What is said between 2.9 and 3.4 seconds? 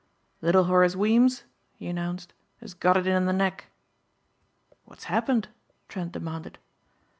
it in the